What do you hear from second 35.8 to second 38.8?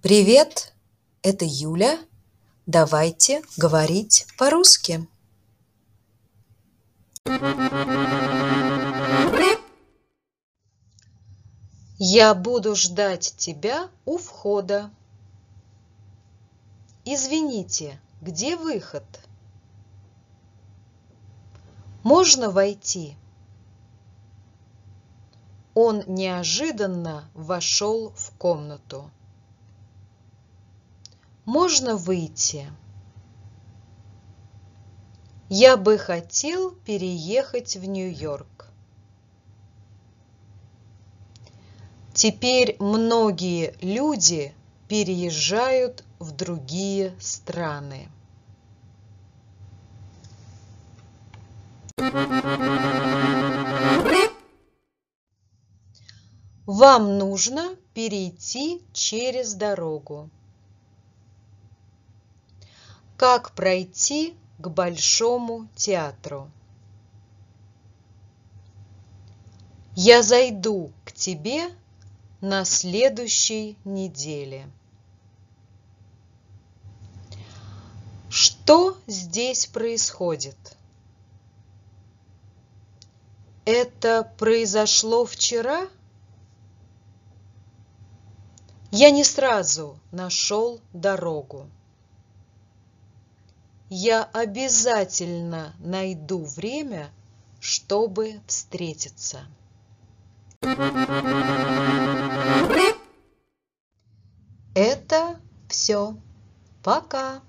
хотел переехать в Нью-Йорк.